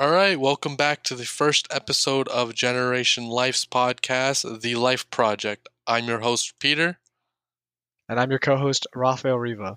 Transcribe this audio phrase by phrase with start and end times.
[0.00, 5.68] All right, welcome back to the first episode of Generation Life's podcast, The Life Project.
[5.86, 6.96] I'm your host, Peter.
[8.08, 9.76] And I'm your co host, Rafael Riva.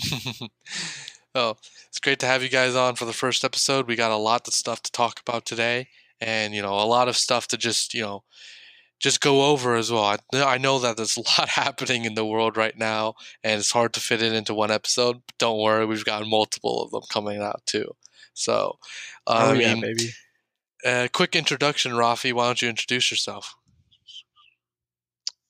[1.34, 1.56] oh,
[1.88, 3.88] it's great to have you guys on for the first episode.
[3.88, 5.88] We got a lot of stuff to talk about today,
[6.20, 8.22] and, you know, a lot of stuff to just, you know,
[9.00, 10.04] just go over as well.
[10.04, 13.72] I, I know that there's a lot happening in the world right now, and it's
[13.72, 15.22] hard to fit it into one episode.
[15.26, 17.96] But don't worry, we've got multiple of them coming out too.
[18.36, 18.78] So,
[19.26, 20.10] uh, oh, I mean, yeah, baby.
[20.84, 22.32] Uh, quick introduction, Rafi.
[22.32, 23.56] Why don't you introduce yourself?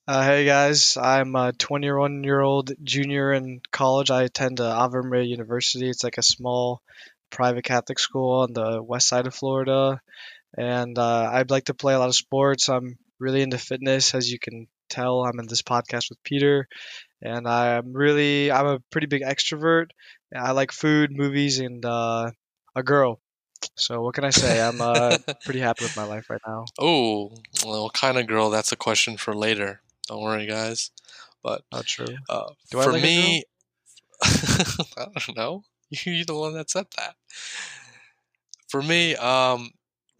[0.07, 4.09] Uh, hey guys, I'm a 21 year old junior in college.
[4.09, 5.89] I attend uh, Ave Maria University.
[5.89, 6.81] It's like a small
[7.29, 9.99] private Catholic school on the west side of Florida.
[10.57, 12.69] And uh, I'd like to play a lot of sports.
[12.69, 15.25] I'm really into fitness, as you can tell.
[15.25, 16.69] I'm in this podcast with Peter,
[17.21, 19.87] and I'm really I'm a pretty big extrovert.
[20.33, 22.31] I like food, movies, and uh,
[22.77, 23.19] a girl.
[23.75, 24.61] So what can I say?
[24.61, 26.65] I'm uh, pretty happy with my life right now.
[26.79, 27.31] Oh,
[27.65, 28.49] well, what kind of girl?
[28.49, 29.81] That's a question for later.
[30.07, 30.91] Don't worry, guys.
[31.43, 32.15] But not true.
[32.29, 33.43] Uh, for like me,
[34.23, 35.63] I don't know.
[35.89, 37.15] You're the one that said that.
[38.69, 39.71] For me, um,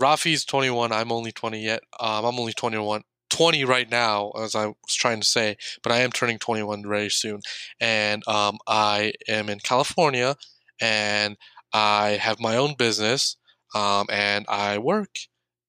[0.02, 0.92] Rafi's 21.
[0.92, 1.82] I'm only 20 yet.
[2.00, 3.04] Um, I'm only 21.
[3.30, 7.10] 20 right now, as I was trying to say, but I am turning 21 very
[7.10, 7.42] soon.
[7.80, 10.38] And um, I am in California,
[10.80, 11.36] and
[11.78, 13.38] I have my own business
[13.76, 15.20] um, and I work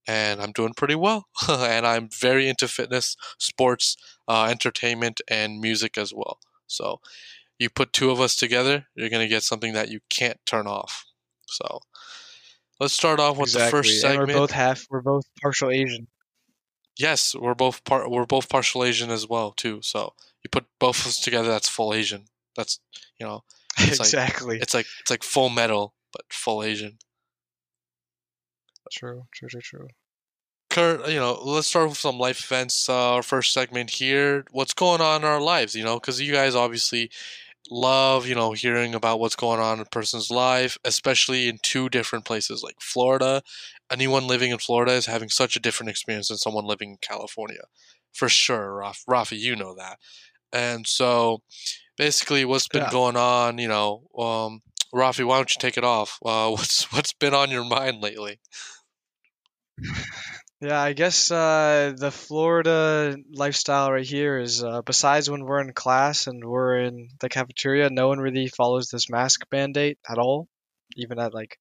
[0.06, 1.28] and I'm doing pretty well.
[1.48, 6.38] and I'm very into fitness, sports, uh, entertainment, and music as well.
[6.66, 7.00] So
[7.58, 10.66] you put two of us together, you're going to get something that you can't turn
[10.66, 11.04] off.
[11.46, 11.80] So
[12.80, 13.66] let's start off with exactly.
[13.66, 14.22] the first segment.
[14.22, 16.08] And we're both half, we're both partial Asian.
[16.98, 18.10] Yes, we're both part.
[18.10, 19.80] We're both partial Asian as well too.
[19.82, 22.24] So you put both of us together, that's full Asian.
[22.56, 22.80] That's
[23.20, 23.44] you know
[23.78, 24.56] it's exactly.
[24.56, 26.98] Like, it's like it's like full metal, but full Asian.
[28.90, 29.88] True, true, true, true.
[30.70, 32.88] Kurt, you know, let's start with some life events.
[32.88, 34.44] Uh, our first segment here.
[34.50, 35.74] What's going on in our lives?
[35.74, 37.10] You know, because you guys obviously
[37.70, 41.88] love, you know, hearing about what's going on in a person's life, especially in two
[41.88, 43.42] different places like Florida.
[43.90, 47.64] Anyone living in Florida is having such a different experience than someone living in California,
[48.12, 48.74] for sure.
[48.74, 49.98] Raf, Rafi, you know that.
[50.52, 51.42] And so,
[51.98, 52.90] basically what's been yeah.
[52.90, 53.58] going on.
[53.58, 54.62] You know, um,
[54.94, 56.18] Rafi, why don't you take it off?
[56.24, 58.40] Uh, what's what's been on your mind lately?
[60.60, 65.72] Yeah, I guess uh, the Florida lifestyle right here is uh, besides when we're in
[65.72, 70.48] class and we're in the cafeteria, no one really follows this mask mandate at all,
[70.96, 71.58] even at like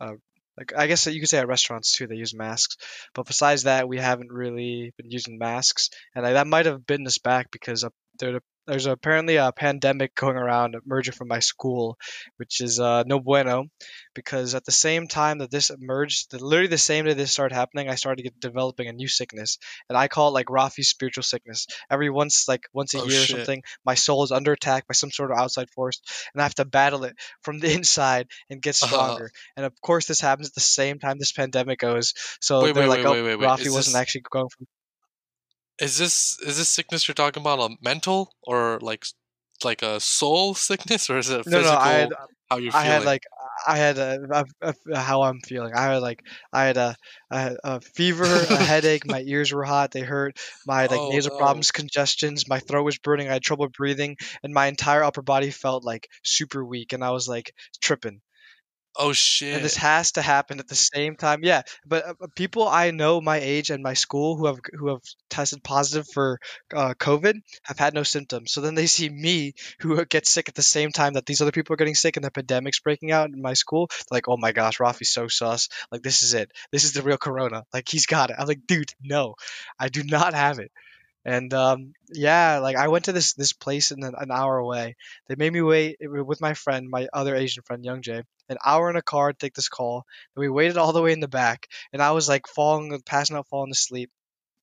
[0.00, 0.14] uh,
[0.58, 2.76] like I guess you could say at restaurants too they use masks,
[3.14, 7.06] but besides that we haven't really been using masks, and I, that might have been
[7.06, 11.98] us back because up there there's apparently a pandemic going around emerging from my school,
[12.36, 13.66] which is uh, no bueno,
[14.14, 17.88] because at the same time that this emerged, literally the same day this started happening,
[17.88, 19.58] I started get, developing a new sickness,
[19.88, 21.66] and I call it like Rafi's spiritual sickness.
[21.90, 23.36] Every once, like once a oh, year shit.
[23.36, 26.00] or something, my soul is under attack by some sort of outside force,
[26.32, 29.24] and I have to battle it from the inside and get stronger.
[29.24, 29.52] Uh-huh.
[29.56, 32.14] And of course, this happens at the same time this pandemic goes.
[32.40, 33.94] So wait, they're wait, like, wait, oh, Rafi wasn't this...
[33.96, 34.66] actually going from
[35.82, 39.04] is this is this sickness you're talking about a mental or like
[39.64, 41.62] like a soul sickness or is it physical?
[41.62, 42.08] No, no, I had,
[42.50, 43.24] how you I had like
[43.66, 45.72] I had a, a, a, how I'm feeling.
[45.74, 46.96] I had like I had a,
[47.30, 49.06] a, a fever, a headache.
[49.06, 49.90] My ears were hot.
[49.90, 50.38] They hurt.
[50.66, 51.38] My like oh, nasal no.
[51.38, 52.48] problems, congestions.
[52.48, 53.28] My throat was burning.
[53.28, 56.92] I had trouble breathing, and my entire upper body felt like super weak.
[56.92, 58.20] And I was like tripping.
[58.94, 59.54] Oh shit!
[59.54, 61.40] And this has to happen at the same time.
[61.42, 65.00] Yeah, but uh, people I know my age and my school who have who have
[65.30, 66.38] tested positive for
[66.74, 68.52] uh, COVID have had no symptoms.
[68.52, 71.52] So then they see me who get sick at the same time that these other
[71.52, 73.88] people are getting sick and the pandemic's breaking out in my school.
[73.88, 75.68] They're like, oh my gosh, Rafi's so sus.
[75.90, 76.52] Like this is it.
[76.70, 77.64] This is the real Corona.
[77.72, 78.36] Like he's got it.
[78.38, 79.36] I'm like, dude, no,
[79.78, 80.70] I do not have it.
[81.24, 84.96] And um, yeah, like I went to this this place in an, an hour away.
[85.28, 88.90] They made me wait with my friend, my other Asian friend, Young Jay, an hour
[88.90, 90.04] in a car to take this call.
[90.34, 93.36] And we waited all the way in the back, and I was like falling, passing
[93.36, 94.10] out, falling asleep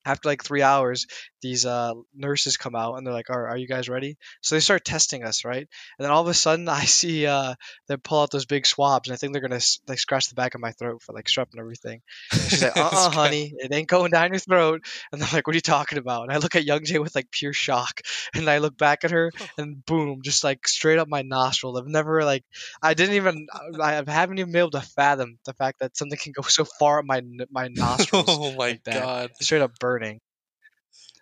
[0.06, 1.07] after like three hours,
[1.42, 4.18] these uh, nurses come out and they're like, are, are you guys ready?
[4.42, 5.68] So they start testing us, right?
[5.98, 7.56] And then all of a sudden, I see uh,
[7.88, 10.56] they pull out those big swabs, and I think they're gonna like scratch the back
[10.56, 12.01] of my throat for like strep and everything.
[12.31, 14.84] And she's like, uh, uh honey, it ain't going down your throat.
[15.12, 16.24] And I'm like, what are you talking about?
[16.24, 18.01] And I look at Young Jay with like pure shock,
[18.34, 21.78] and I look back at her, and boom, just like straight up my nostril.
[21.78, 22.44] I've never like,
[22.81, 23.48] I didn't even,
[23.81, 27.00] I haven't even been able to fathom the fact that something can go so far
[27.00, 28.25] up my my nostrils.
[28.28, 29.31] oh my like god!
[29.40, 30.19] Straight up burning.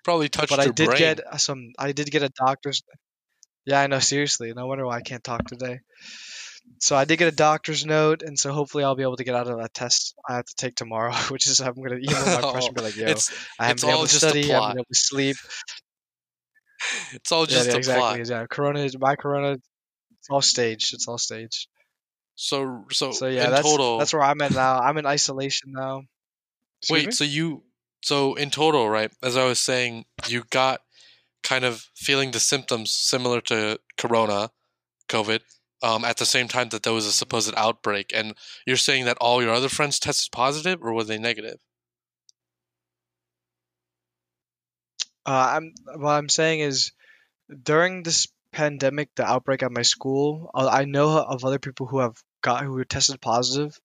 [0.03, 0.99] Probably touched but I did brain.
[0.99, 1.71] get uh, some.
[1.77, 2.81] I did get a doctor's.
[3.65, 3.99] Yeah, I know.
[3.99, 5.79] Seriously, no wonder why I can't talk today.
[6.79, 9.35] so I did get a doctor's note, and so hopefully I'll be able to get
[9.35, 12.41] out of that test I have to take tomorrow, which is I'm gonna email my
[12.41, 14.77] professor and be like, "Yo, it's I haven't been able to study, I haven't been
[14.79, 15.35] able to sleep."
[17.13, 18.17] it's all Yeah, just yeah, a exactly.
[18.17, 18.29] plot.
[18.29, 19.53] Yeah, Corona is my Corona.
[19.53, 20.93] It's all staged.
[20.93, 21.67] It's all staged.
[22.35, 24.79] So so So yeah, that's total, that's where I'm at now.
[24.79, 26.03] I'm in isolation now.
[26.81, 27.05] Excuse wait.
[27.07, 27.11] me?
[27.11, 27.63] So you
[28.01, 29.11] so in total, right?
[29.21, 30.81] As I was saying, you got
[31.43, 34.51] kind of feeling the symptoms similar to Corona,
[35.09, 35.41] COVID,
[35.83, 38.33] um, at the same time that there was a supposed outbreak, and
[38.65, 41.57] you're saying that all your other friends tested positive, or were they negative?
[45.25, 46.93] Uh, I'm what I'm saying is
[47.63, 51.99] during this pandemic, the outbreak at my school, uh, I know of other people who
[51.99, 53.79] have got who were tested positive,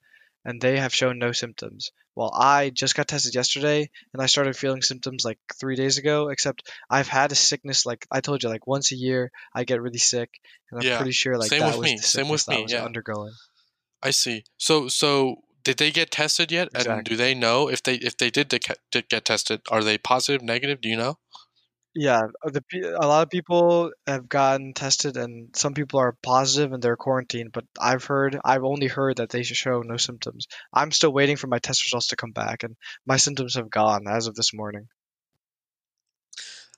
[0.44, 1.90] and they have shown no symptoms.
[2.14, 6.28] Well, I just got tested yesterday, and I started feeling symptoms like three days ago.
[6.28, 9.80] Except I've had a sickness like I told you, like once a year I get
[9.80, 10.30] really sick,
[10.70, 12.44] and I'm Yeah, pretty sure like same that with was me, the same with sickness
[12.44, 12.84] that I me, was yeah.
[12.84, 13.32] undergoing.
[14.02, 14.44] I see.
[14.58, 16.68] So so did they get tested yet?
[16.74, 19.62] And do they know if they if they did, did get tested?
[19.70, 20.80] Are they positive, negative?
[20.80, 21.18] Do you know?
[21.94, 26.16] Yeah, uh, the pe- a lot of people have gotten tested, and some people are
[26.22, 27.52] positive and they're quarantined.
[27.52, 30.46] But I've heard, I've only heard that they show no symptoms.
[30.72, 34.06] I'm still waiting for my test results to come back, and my symptoms have gone
[34.08, 34.88] as of this morning.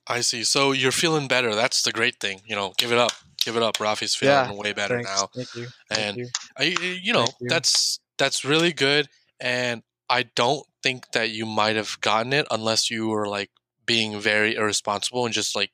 [0.07, 0.45] I see.
[0.45, 1.55] So you're feeling better.
[1.55, 2.43] That's the great thing.
[2.47, 3.13] You know, give it up.
[3.39, 3.77] Give it up.
[3.77, 5.29] Rafi's feeling Yeah, way better Thanks, now.
[5.35, 6.29] thank you, thank And you.
[6.59, 6.63] I,
[7.03, 7.49] you know, Thank you.
[7.49, 9.09] that's that's really good.
[9.41, 13.51] And I don't think that you might have gotten it unless you were like
[13.87, 15.71] being very irresponsible and just like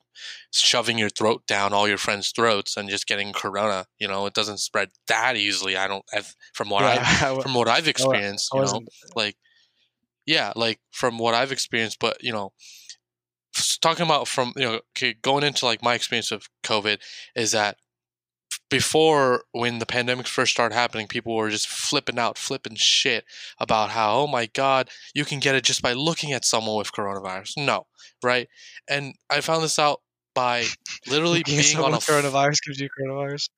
[0.53, 3.87] shoving your throat down all your friends' throats and just getting corona.
[3.99, 5.77] You know, it doesn't spread that easily.
[5.77, 6.05] I don't.
[6.15, 7.03] I've, from what Yeah,
[7.39, 8.83] I, from what I've experienced, you know,
[9.15, 9.37] like
[10.27, 11.99] yeah, like from what I've experienced.
[12.01, 12.53] But you know,
[13.81, 16.99] talking about from you know, okay, going into like my experience of COVID
[17.35, 17.77] is that
[18.71, 23.25] before when the pandemic first started happening, people were just flipping out, flipping shit
[23.59, 26.93] about how, oh my God, you can get it just by looking at someone with
[26.93, 27.59] coronavirus.
[27.59, 27.87] No,
[28.23, 28.49] right?
[28.89, 30.01] And I found this out
[30.35, 30.67] by
[31.07, 33.49] literally being on a f- coronavirus gives you coronavirus.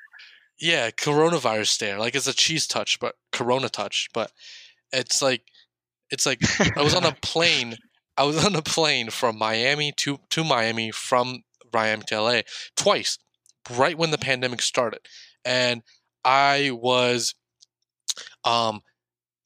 [0.60, 1.98] yeah coronavirus stare.
[1.98, 4.08] Like it's a cheese touch, but corona touch.
[4.14, 4.32] But
[4.92, 5.42] it's like
[6.10, 6.40] it's like
[6.76, 7.76] I was on a plane.
[8.16, 11.42] I was on a plane from Miami to to Miami from
[11.72, 12.40] Miami to LA
[12.76, 13.18] twice,
[13.70, 15.00] right when the pandemic started,
[15.44, 15.82] and
[16.24, 17.34] I was,
[18.44, 18.82] um,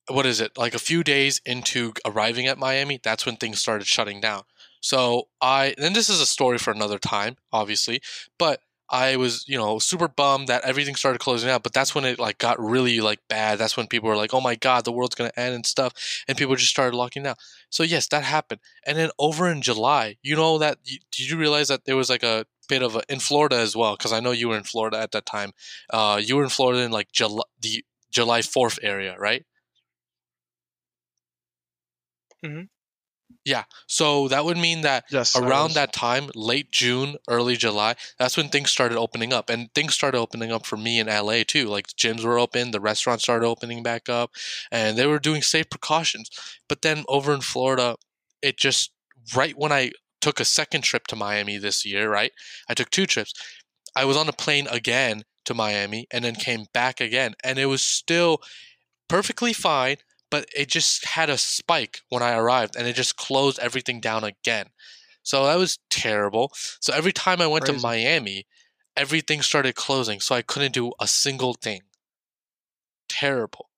[0.09, 3.01] what is it like a few days into arriving at Miami?
[3.03, 4.43] That's when things started shutting down.
[4.81, 8.03] So I and this is a story for another time, obviously,
[8.39, 8.61] but
[8.91, 12.21] I was, you know, super bummed that everything started closing out, but that's when it
[12.21, 13.59] like got really like bad.
[13.59, 15.93] That's when people were like, "Oh my god, the world's going to end" and stuff,
[16.29, 17.37] and people just started locking down.
[17.71, 18.61] So yes, that happened.
[18.87, 22.23] And then over in July, you know that did you realize that there was like
[22.25, 24.99] a bit of a in Florida as well because I know you were in Florida
[24.99, 25.53] at that time.
[25.93, 29.45] Uh you were in Florida in like July the July 4th area, right?
[32.43, 32.69] Mhm.
[33.45, 33.65] Yeah.
[33.87, 38.49] So that would mean that Yes, around that time, late June, early July, that's when
[38.49, 39.49] things started opening up.
[39.51, 41.67] And things started opening up for me in LA too.
[41.69, 44.33] Like the gyms were open, the restaurants started opening back up,
[44.71, 46.31] and they were doing safe precautions.
[46.69, 47.97] But then over in Florida,
[48.43, 48.93] it just
[49.35, 52.33] right when I took a second trip to Miami this year, right?
[52.69, 53.33] I took two trips.
[53.95, 57.35] I was on a plane again to Miami and then came back again.
[57.43, 58.43] And it was still
[59.09, 59.97] perfectly fine,
[60.31, 64.25] but it just had a spike when I arrived and it just closed everything down
[64.25, 64.67] again.
[65.23, 66.53] So that was terrible.
[66.81, 68.47] So every time I went to Miami,
[68.97, 70.21] everything started closing.
[70.21, 71.83] So I couldn't do a single thing.
[73.09, 73.69] Terrible.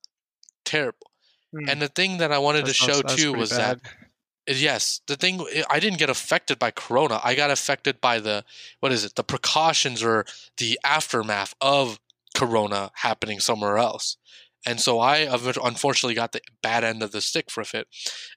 [0.64, 1.10] Terrible.
[1.52, 1.68] Hmm.
[1.68, 3.92] And the thing that I wanted That to show too was that bad.
[4.56, 7.20] Yes the thing eh, i didn't get affected by corona.
[7.22, 8.44] I got affected by the
[8.80, 10.24] what is it the precautions or
[10.56, 12.00] the aftermath of
[12.34, 14.16] corona happening somewhere else.
[14.66, 17.86] And so i unfortunately got the bad end of the stick for it.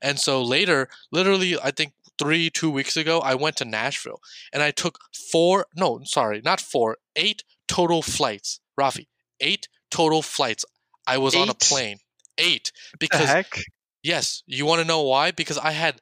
[0.01, 4.21] And so later literally i think three two weeks ago i went to nashville
[4.53, 4.99] and i took
[5.31, 8.59] four no sorry not four eight total flights.
[8.79, 9.07] Rafi
[9.39, 10.65] eight total flights.
[11.07, 11.97] I was on a plane.
[12.37, 13.59] Eight the because heck?
[14.03, 15.31] Yes, you want to know why?
[15.31, 15.99] Because I had,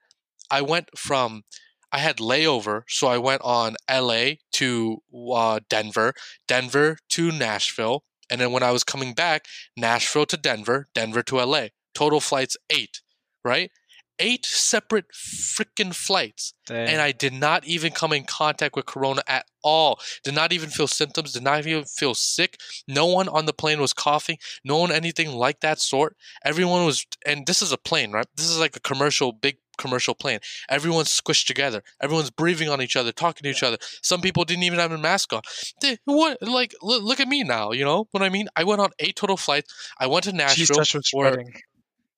[0.50, 1.44] I went from,
[1.92, 4.40] I had layover, so I went on L.A.
[4.54, 5.02] to
[5.34, 6.14] uh, Denver,
[6.48, 11.40] Denver to Nashville, and then when I was coming back, Nashville to Denver, Denver to
[11.40, 11.72] L.A.
[11.94, 13.02] Total flights eight,
[13.44, 13.72] right?
[14.20, 16.88] Eight separate freaking flights, Dang.
[16.90, 20.00] and I did not even come in contact with Corona at all.
[20.24, 21.34] Did not even feel symptoms.
[21.34, 22.60] Did not even feel sick.
[22.88, 24.38] No one on the plane was coughing.
[24.64, 26.18] No one anything like that sort.
[26.44, 28.28] Everyone was, and this is a plane, right?
[28.36, 30.40] This is like a commercial, big commercial plane.
[30.68, 31.82] Everyone's squished together.
[32.02, 33.78] Everyone's breathing on each other, talking to each other.
[34.04, 35.42] Some people didn't even have a mask on.
[35.82, 36.38] They, what?
[36.42, 37.72] Like, look, look at me now.
[37.72, 38.50] You know what I mean?
[38.56, 39.74] I went on eight total flights.
[39.98, 40.78] I went to Nashville.
[40.78, 41.54] was where- spreading.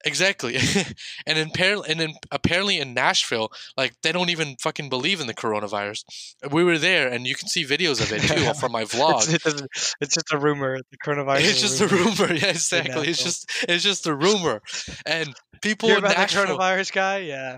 [0.03, 0.57] Exactly,
[1.27, 5.27] and in par- and then apparently in Nashville, like they don't even fucking believe in
[5.27, 6.03] the coronavirus.
[6.51, 9.33] We were there, and you can see videos of it too from my It's, vlog.
[9.33, 9.69] it doesn't-
[10.01, 10.79] it's just a rumor.
[10.91, 11.41] The coronavirus.
[11.49, 13.07] It's just a rumor, yeah, exactly.
[13.09, 14.61] It's just it's just a rumor,
[15.05, 16.45] and people in about Nashville.
[16.47, 17.17] the coronavirus guy?
[17.19, 17.57] Yeah.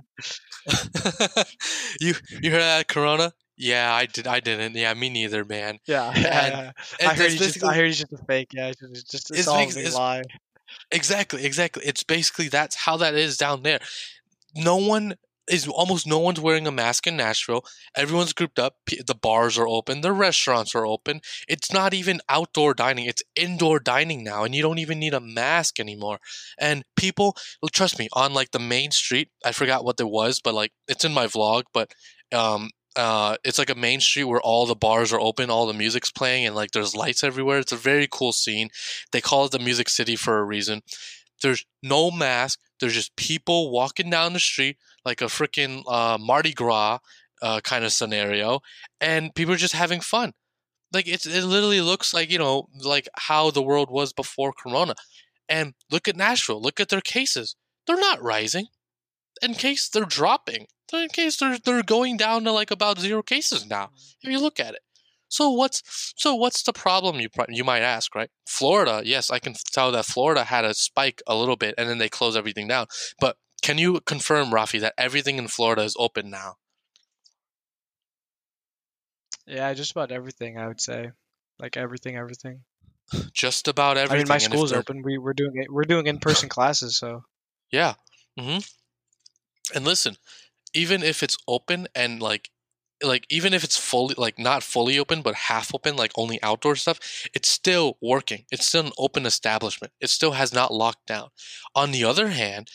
[1.99, 3.31] you you heard that Corona?
[3.55, 4.27] Yeah, I did.
[4.27, 4.75] I didn't.
[4.75, 5.79] Yeah, me neither, man.
[5.85, 6.07] Yeah.
[6.09, 6.71] And- yeah.
[6.99, 7.63] And I heard he's just.
[7.63, 8.49] I heard he's just a fake.
[8.53, 8.67] Yeah.
[8.69, 8.91] It's just.
[8.91, 9.39] It's, just, it's,
[9.77, 10.23] It's all a lie.
[10.91, 11.83] Exactly, exactly.
[11.85, 13.79] It's basically that's how that is down there.
[14.55, 15.15] No one
[15.49, 17.65] is almost no one's wearing a mask in Nashville.
[17.95, 18.77] Everyone's grouped up.
[18.87, 20.01] The bars are open.
[20.01, 21.21] The restaurants are open.
[21.49, 23.05] It's not even outdoor dining.
[23.05, 26.19] It's indoor dining now, and you don't even need a mask anymore.
[26.59, 30.39] And people, well, trust me, on like the main street, I forgot what there was,
[30.39, 31.63] but like it's in my vlog.
[31.73, 31.93] But
[32.33, 35.73] um, uh, it's like a main street where all the bars are open, all the
[35.73, 37.59] music's playing, and like there's lights everywhere.
[37.59, 38.69] It's a very cool scene.
[39.11, 40.81] They call it the Music City for a reason.
[41.41, 42.59] There's no mask.
[42.79, 46.99] There's just people walking down the street like a freaking uh, Mardi Gras
[47.41, 48.61] uh, kind of scenario,
[49.01, 50.33] and people are just having fun.
[50.91, 54.95] Like it's it literally looks like you know like how the world was before Corona.
[55.49, 56.61] And look at Nashville.
[56.61, 57.55] Look at their cases.
[57.85, 58.67] They're not rising.
[59.43, 60.67] In case they're dropping.
[60.93, 63.89] In case they're they're going down to like about zero cases now.
[64.21, 64.81] If you look at it.
[65.27, 68.29] So what's so what's the problem you you might ask, right?
[68.47, 71.97] Florida, yes, I can tell that Florida had a spike a little bit and then
[71.97, 72.85] they close everything down.
[73.19, 76.57] But can you confirm, Rafi, that everything in Florida is open now?
[79.47, 80.57] Yeah, just about everything.
[80.57, 81.11] I would say,
[81.59, 82.61] like everything, everything.
[83.33, 84.15] Just about everything.
[84.15, 85.01] I mean, my school's open.
[85.03, 85.71] We we're doing it.
[85.71, 86.97] We're doing in person classes.
[86.97, 87.23] So
[87.71, 87.95] Yeah.
[88.37, 88.59] hmm
[89.73, 90.17] And listen,
[90.73, 92.49] even if it's open and like
[93.03, 96.75] like even if it's fully like not fully open but half open like only outdoor
[96.75, 96.99] stuff
[97.33, 98.45] it's still working.
[98.51, 99.93] It's still an open establishment.
[99.99, 101.29] It still has not locked down.
[101.75, 102.69] On the other hand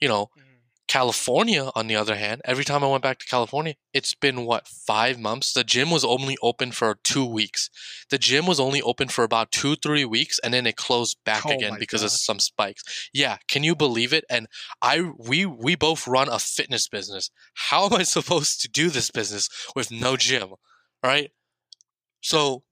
[0.00, 0.51] you know mm-hmm.
[0.92, 4.68] California, on the other hand, every time I went back to California, it's been what,
[4.68, 5.54] five months?
[5.54, 7.70] The gym was only open for two weeks.
[8.10, 11.46] The gym was only open for about two, three weeks, and then it closed back
[11.46, 13.08] Oh again because of some spikes.
[13.14, 14.26] Yeah, can you believe it?
[14.28, 14.48] And
[14.82, 17.30] I we we both run a fitness business.
[17.54, 20.50] How am I supposed to do this business with no gym?
[21.02, 21.30] Right?
[22.20, 22.64] So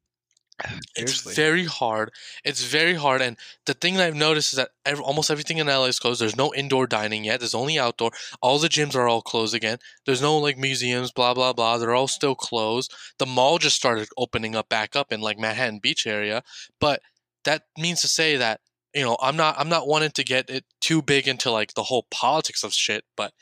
[0.96, 2.10] it's very hard.
[2.44, 3.36] It's very hard, and
[3.66, 6.20] the thing that I've noticed is that ev almost everything in LA is closed.
[6.20, 7.40] There's no indoor dining yet.
[7.40, 8.10] There's only outdoor.
[8.40, 9.78] All the gyms are all closed again.
[10.06, 11.78] There's no like museums, blah blah blah.
[11.78, 12.94] They're all still closed.
[13.18, 16.42] The mall just started opening up back up in like Manhattan Beach area,
[16.80, 17.00] but
[17.44, 18.60] that means to say that
[18.94, 21.84] you know I'm not I'm not wanting to get it too big into like the
[21.84, 23.32] whole politics of shit, but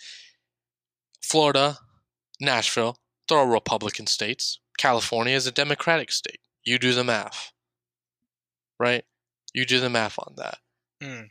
[1.22, 1.78] Florida,
[2.40, 2.98] Nashville,
[3.28, 4.60] they're all Republican states.
[4.78, 6.40] California is a Democratic state.
[6.68, 7.52] You do the math.
[8.78, 9.04] Right?
[9.54, 10.58] You do the math on that.
[11.02, 11.28] Mm.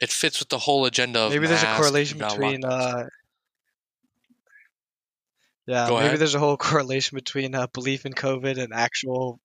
[0.00, 2.64] It fits with the whole agenda of maybe there's a correlation between.
[2.64, 3.06] Uh,
[5.66, 6.18] yeah, Go maybe ahead.
[6.18, 9.38] there's a whole correlation between uh, belief in COVID and actual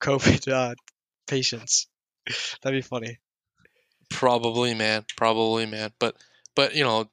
[0.00, 0.74] COVID uh,
[1.26, 1.88] patients.
[2.62, 3.18] That'd be funny.
[4.10, 5.04] Probably, man.
[5.16, 5.90] Probably, man.
[5.98, 6.14] But
[6.54, 7.10] but you know,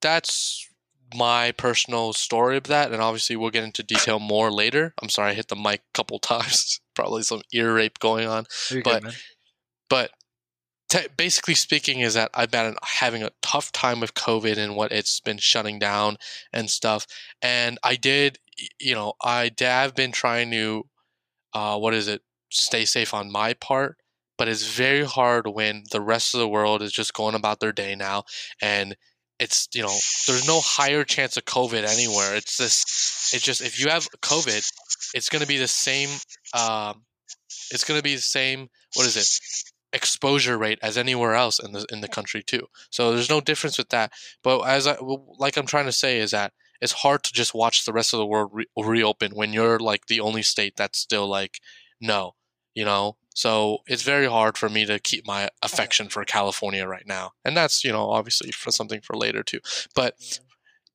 [0.00, 0.66] that's
[1.14, 4.94] my personal story of that, and obviously we'll get into detail more later.
[5.02, 6.80] I'm sorry I hit the mic a couple times.
[7.00, 8.46] Probably some ear rape going on.
[8.70, 9.16] You're But- good,
[9.88, 10.10] but
[10.90, 14.92] te- basically speaking is that I've been having a tough time with COVID and what
[14.92, 16.16] it's been shutting down
[16.52, 17.06] and stuff.
[17.40, 18.38] And I did,
[18.78, 20.84] you know, I have been trying to,
[21.54, 23.96] uh, what is it, stay safe on my part.
[24.36, 27.72] But it's very hard when the rest of the world is just going about their
[27.72, 28.24] day now,
[28.62, 28.96] and
[29.38, 29.94] it's you know
[30.26, 32.34] there's no higher chance of COVID anywhere.
[32.34, 33.32] It's this.
[33.34, 34.64] It's just if you have COVID,
[35.14, 36.08] it's going to be the same.
[36.54, 37.04] Um,
[37.70, 38.68] it's going to be the same.
[38.94, 39.28] What is it?
[39.92, 42.66] exposure rate as anywhere else in the in the country too.
[42.90, 44.12] So there's no difference with that.
[44.42, 47.84] But as I like I'm trying to say is that it's hard to just watch
[47.84, 51.26] the rest of the world re- reopen when you're like the only state that's still
[51.26, 51.60] like
[52.00, 52.34] no,
[52.74, 53.16] you know.
[53.34, 57.56] So it's very hard for me to keep my affection for California right now, and
[57.56, 59.60] that's you know obviously for something for later too.
[59.94, 60.14] But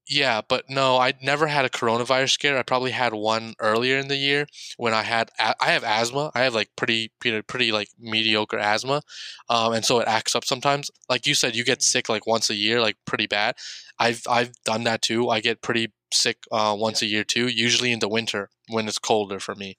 [0.07, 2.57] yeah, but no, I never had a coronavirus scare.
[2.57, 4.45] I probably had one earlier in the year
[4.77, 6.31] when I had I have asthma.
[6.35, 9.01] I have like pretty pretty, pretty like mediocre asthma,
[9.49, 10.91] um, and so it acts up sometimes.
[11.09, 13.55] Like you said, you get sick like once a year, like pretty bad.
[13.99, 15.29] I've I've done that too.
[15.29, 18.99] I get pretty sick uh, once a year too, usually in the winter when it's
[18.99, 19.77] colder for me.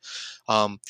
[0.49, 0.81] Um,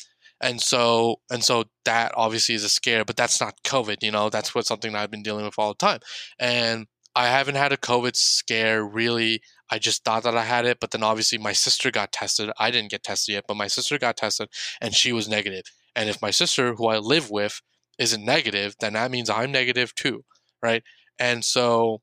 [0.41, 4.03] and so and so that obviously is a scare, but that's not COVID.
[4.03, 6.01] You know, that's what something that I've been dealing with all the time,
[6.39, 9.41] and I haven't had a COVID scare really.
[9.71, 12.53] I just thought that I had it, but then obviously my sister got tested.
[12.59, 15.65] I didn't get tested yet, but my sister got tested and she was negative.
[15.97, 17.63] And if my sister, who I live with,
[17.99, 20.25] isn't negative, then that means I'm negative too,
[20.63, 20.83] right?
[21.19, 22.03] And so,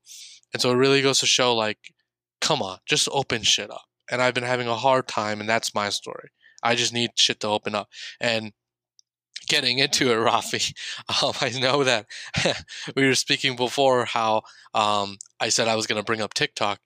[0.52, 1.78] and so it really goes to show, like,
[2.40, 3.84] come on, just open shit up.
[4.10, 6.28] And I've been having a hard time, and that's my story.
[6.62, 7.88] I just need shit to open up.
[8.20, 8.52] And
[9.44, 10.74] getting into it, Rafi,
[11.22, 12.06] um, I know that
[12.96, 14.42] we were speaking before how
[14.74, 16.80] um, I said I was going to bring up TikTok.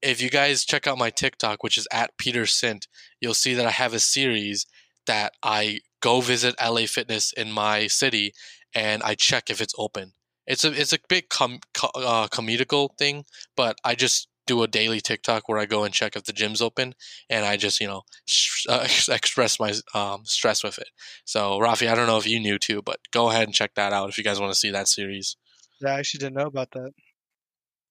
[0.00, 2.88] If you guys check out my TikTok, which is at Peter Sint,
[3.20, 4.66] you'll see that I have a series
[5.06, 8.32] that I go visit LA Fitness in my city
[8.74, 10.12] and I check if it's open.
[10.46, 11.60] It's a it's a big com,
[11.94, 13.24] uh, comedical thing,
[13.56, 16.62] but I just do a daily TikTok where I go and check if the gym's
[16.62, 16.94] open,
[17.30, 20.88] and I just you know sh- uh, express my um, stress with it.
[21.24, 23.92] So Rafi, I don't know if you knew too, but go ahead and check that
[23.92, 25.36] out if you guys want to see that series.
[25.80, 26.92] Yeah, I actually didn't know about that.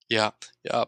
[0.10, 0.32] Yeah,
[0.64, 0.86] yeah.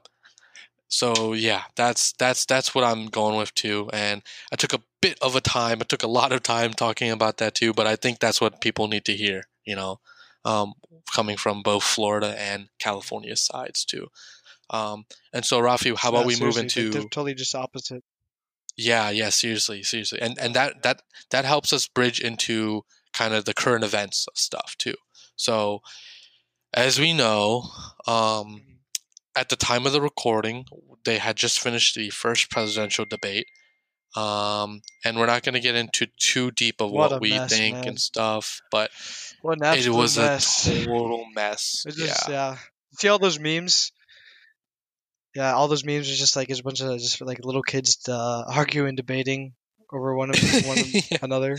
[0.89, 3.89] So yeah, that's that's that's what I'm going with too.
[3.91, 5.79] And I took a bit of a time.
[5.81, 8.61] I took a lot of time talking about that too, but I think that's what
[8.61, 9.45] people need to hear.
[9.65, 9.99] You know,
[10.45, 10.73] um,
[11.13, 14.09] coming from both Florida and California sides too.
[14.73, 16.91] Um, and so, Rafi, how about Yeah, we move into?
[16.91, 18.03] totally just opposite.
[18.75, 22.81] Yeah, yeah, seriously, seriously, and and that that that helps us bridge into
[23.13, 24.95] kind of the current events stuff too.
[25.35, 25.81] So,
[26.73, 27.65] as we know,
[28.07, 28.63] um,
[29.35, 30.65] at the time of the recording,
[31.05, 33.45] they had just finished the first presidential debate.
[34.15, 37.49] Um, and we're not going to get into too deep of What what, we mess,
[37.51, 37.87] think man.
[37.89, 38.91] and stuff, but
[39.43, 40.67] it was mess.
[40.67, 41.83] a total mess.
[41.87, 42.15] It's Yeah.
[42.29, 42.57] yeah.
[42.99, 43.91] See all those memes?
[45.35, 48.43] yeah, all those memes are just like a bunch of just like little kids uh,
[48.47, 49.53] arguing, debating
[49.91, 51.17] over one of one yeah.
[51.21, 51.57] another.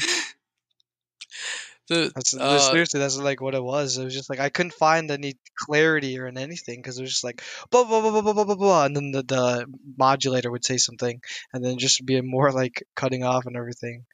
[1.86, 3.98] The, that's, uh, seriously, that's like what it was.
[3.98, 7.10] It was just like I couldn't find any clarity or in anything because it was
[7.10, 9.66] just like blah blah blah blah blah blah blah, and then the, the
[9.98, 11.20] modulator would say something,
[11.52, 14.06] and then just be more like cutting off and everything.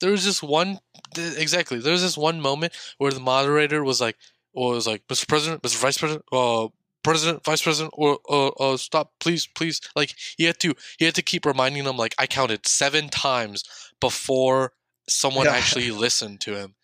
[0.00, 0.78] There was just one
[1.16, 1.80] exactly.
[1.80, 4.16] There was this one moment where the moderator was like,
[4.54, 5.28] or was like, Mr.
[5.28, 5.76] President, Mr.
[5.76, 6.68] Vice President, uh,
[7.02, 11.14] president vice president or uh, uh stop please please like he had to he had
[11.14, 13.64] to keep reminding them like i counted seven times
[14.00, 14.72] before
[15.08, 15.52] someone Yeah.
[15.52, 16.74] actually listened to him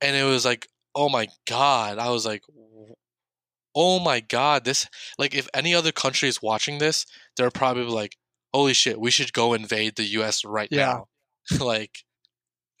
[0.00, 2.42] and it was like oh my god i was like
[3.74, 4.86] oh my god this
[5.18, 8.16] like if any other country is watching this they're probably like
[8.52, 10.86] holy shit we should go invade the us right Yeah.
[10.86, 11.06] now
[11.64, 11.98] like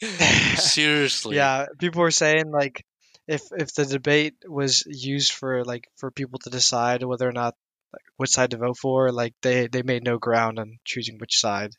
[0.56, 1.34] Seriously.
[1.36, 2.84] Yeah, people were saying like
[3.28, 7.54] if if the debate was used for like for people to decide whether or not
[7.92, 11.38] like, which side to vote for, like they they made no ground on choosing which
[11.38, 11.72] side.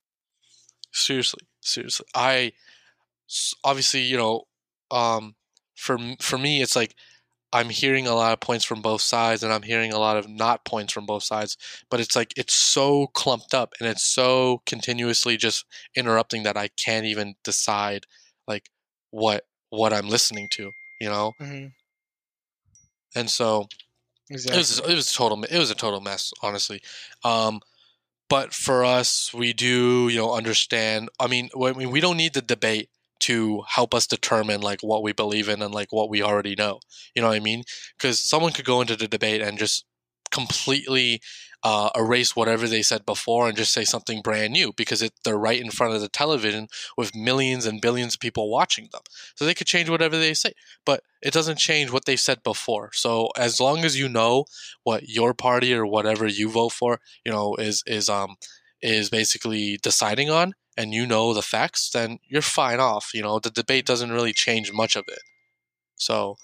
[0.93, 1.41] Seriously.
[1.61, 2.05] Seriously.
[2.15, 2.53] I
[3.63, 4.43] obviously, you know,
[4.91, 5.35] um
[5.75, 6.95] for for me it's like
[7.51, 10.29] I'm hearing a lot of points from both sides and I'm hearing a lot of
[10.29, 11.57] not points from both sides,
[11.89, 16.67] but it's like it's so clumped up and it's so continuously just interrupting that I
[16.67, 18.05] can't even decide
[18.47, 18.69] like
[19.09, 21.33] what what I'm listening to, you know?
[21.39, 21.67] hmm
[23.15, 23.67] And so
[24.29, 24.57] Exactly.
[24.57, 26.81] It was it was a total it was a total mess, honestly.
[27.23, 27.61] Um,
[28.29, 31.09] but for us, we do you know understand.
[31.19, 32.89] I mean, we, we we don't need the debate
[33.21, 36.79] to help us determine like what we believe in and like what we already know.
[37.15, 37.63] You know what I mean?
[37.97, 39.85] Because someone could go into the debate and just
[40.31, 41.21] completely
[41.63, 45.37] uh, erase whatever they said before and just say something brand new because it, they're
[45.37, 46.67] right in front of the television
[46.97, 49.01] with millions and billions of people watching them.
[49.35, 50.53] So they could change whatever they say
[50.85, 52.91] but it doesn't change what they've said before.
[52.93, 54.45] So as long as you know
[54.83, 58.35] what your party or whatever you vote for, you know, is is um
[58.81, 63.11] is basically deciding on and you know the facts, then you're fine off.
[63.13, 65.19] You know, the debate doesn't really change much of it.
[65.95, 66.37] So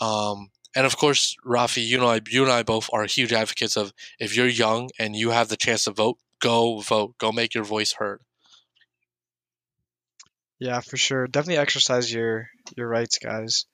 [0.00, 3.76] um and of course, Rafi, you know, I- you and I both are huge advocates
[3.76, 7.54] of if you're young and you have the chance to vote, go vote, go make
[7.54, 8.20] your voice heard.
[10.58, 11.26] Yeah, for sure.
[11.26, 13.66] Definitely exercise your your rights, guys.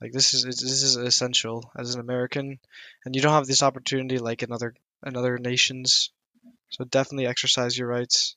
[0.00, 2.58] Like this is this is essential as an American,
[3.04, 6.10] and you don't have this opportunity like in other in other nations.
[6.70, 8.36] So definitely exercise your rights.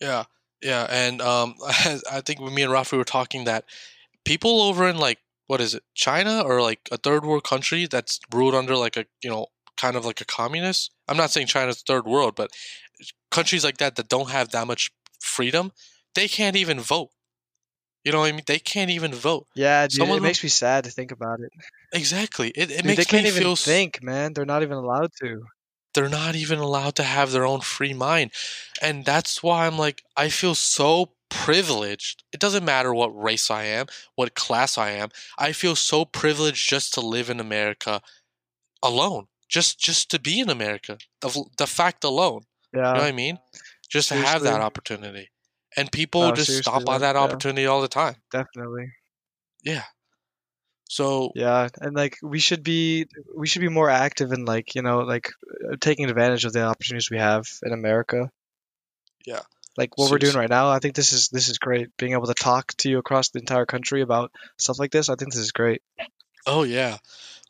[0.00, 0.24] Yeah,
[0.62, 3.64] yeah, and um, I think me and Rafi were talking that
[4.24, 8.20] people over in like what is it, China or like a third world country that's
[8.32, 10.92] ruled under like a you know kind of like a communist.
[11.08, 12.50] I'm not saying China's third world, but
[13.30, 15.72] countries like that that don't have that much freedom,
[16.14, 17.10] they can't even vote.
[18.04, 18.42] You know what I mean?
[18.46, 19.46] They can't even vote.
[19.54, 21.50] Yeah, dude, Some of it makes me sad to think about it.
[21.92, 22.50] Exactly.
[22.50, 24.32] It, it Dude, makes they can't me even feel think, man.
[24.34, 25.44] They're not even allowed to.
[25.94, 28.32] they're not even allowed to have their own free mind.
[28.82, 32.22] And that's why I'm like, I feel so privileged.
[32.32, 35.08] It doesn't matter what race I am, what class I am.
[35.38, 38.00] I feel so privileged just to live in America
[38.82, 39.26] alone.
[39.48, 40.98] just just to be in America.
[41.20, 42.42] The, the fact alone.
[42.72, 42.78] Yeah.
[42.88, 43.38] You know what I mean?
[43.88, 45.30] Just to have that opportunity.
[45.76, 47.20] And people No, just stop on that- yeah.
[47.22, 48.16] opportunity all the time.
[48.32, 48.92] Definitely.
[49.62, 49.84] Yeah.
[50.88, 53.06] So Yeah, and like we should be
[53.36, 55.28] we should be more active in like, you know, like
[55.80, 58.30] taking advantage of the opportunities we have in America.
[59.26, 59.42] Yeah.
[59.76, 61.88] Like what we're doing right now, I think this is this is great.
[61.96, 65.16] Being able to talk to you across the entire country about stuff like this, I
[65.16, 65.82] think this is great.
[66.46, 66.98] Oh yeah,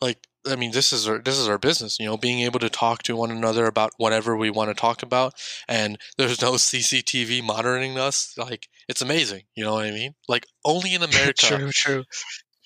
[0.00, 1.98] like I mean, this is our this is our business.
[1.98, 5.02] You know, being able to talk to one another about whatever we want to talk
[5.02, 5.34] about,
[5.68, 8.34] and there's no CCTV monitoring us.
[8.36, 9.42] Like it's amazing.
[9.54, 10.14] You know what I mean?
[10.28, 12.04] Like only in America, true, true.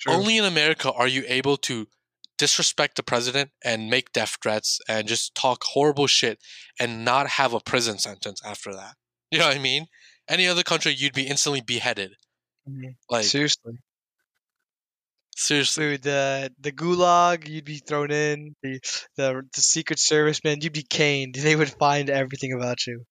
[0.00, 0.12] True.
[0.12, 1.88] only in America are you able to
[2.36, 6.38] disrespect the president and make death threats and just talk horrible shit
[6.78, 8.94] and not have a prison sentence after that.
[9.32, 9.86] You know what I mean?
[10.28, 12.12] Any other country, you'd be instantly beheaded.
[12.68, 12.96] Mhm.
[13.10, 13.74] Like Seriously.
[15.36, 15.84] seriously.
[15.90, 18.54] Dude, the the gulag, you'd be thrown in.
[18.62, 18.80] The
[19.16, 21.34] the the Secret Service man, you'd be caned.
[21.34, 23.04] They would find everything about you,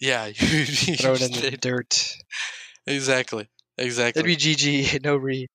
[0.00, 2.16] Yeah, you'd be thrown in the dirt.
[2.86, 3.48] exactly.
[3.76, 4.20] Exactly.
[4.20, 5.48] It'd be GG, no re.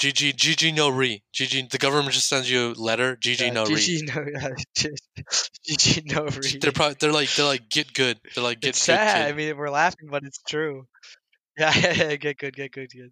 [0.00, 1.22] GG GG no re.
[1.34, 3.16] GG the government just sends you a letter.
[3.16, 3.74] GG Yeah, no re.
[3.74, 4.90] GG no, yeah,
[5.68, 6.58] GG no re.
[6.60, 8.18] They're probably they're like they're like get good.
[8.34, 8.94] They're like get it's good.
[8.94, 9.26] sad.
[9.26, 10.86] kid." I mean, we're laughing, but it's true.
[11.58, 13.10] Yeah, yeah, get good, get good, get good.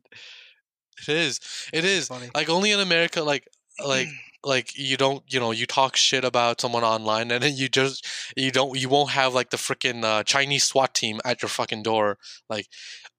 [1.09, 1.40] It is.
[1.73, 2.07] It is.
[2.07, 2.31] Funny.
[2.33, 3.45] Like only in America like
[3.85, 4.07] like
[4.45, 8.07] like you don't you know you talk shit about someone online and then you just
[8.37, 11.83] you don't you won't have like the freaking uh, Chinese SWAT team at your fucking
[11.83, 12.69] door like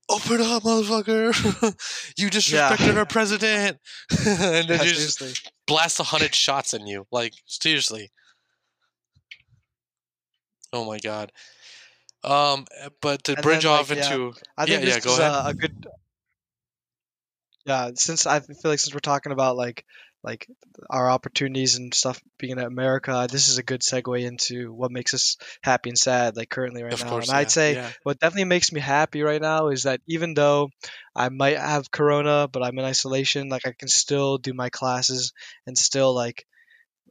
[0.09, 1.33] open up motherfucker
[2.17, 3.77] you disrespected our president
[4.27, 5.33] and then Yeah, you just seriously.
[5.67, 7.05] blast a hundred shots in you.
[7.11, 8.11] Like seriously.
[10.73, 11.31] Oh my god.
[12.23, 12.65] Um,
[13.01, 15.15] but to And bridge then, like, off yeah, into I think Yeah, this yeah, go
[15.17, 15.31] ahead.
[15.31, 15.73] A, a good.
[17.65, 19.83] Yeah, since I feel like since we're talking about like
[20.23, 20.47] like
[20.89, 25.13] our opportunities and stuff being in America, this is a good segue into what makes
[25.13, 27.09] us happy and sad, like currently right of now.
[27.09, 30.33] course, and I'd say yeah, what definitely makes me happy right now is that even
[30.33, 30.69] though
[31.15, 35.33] I might have corona, but I'm in isolation, like I can still do my classes
[35.65, 36.45] and still like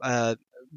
[0.02, 0.34] uh,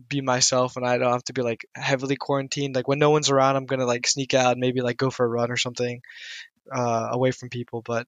[0.07, 2.75] be myself, and I don't have to be like heavily quarantined.
[2.75, 5.25] Like when no one's around, I'm gonna like sneak out, and maybe like go for
[5.25, 6.01] a run or something
[6.71, 7.81] uh, away from people.
[7.81, 8.07] But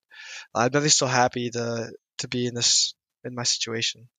[0.53, 2.93] I'm definitely still happy to to be in this
[3.25, 4.09] in my situation.